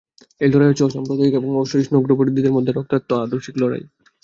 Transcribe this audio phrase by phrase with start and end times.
[0.41, 3.83] এই লড়াই হচ্ছে অসাম্প্রদায়িক এবং অসহিষ্ণু উগ্রবাদীদের মধ্যে রক্তাক্ত আদর্শিক লড়াই।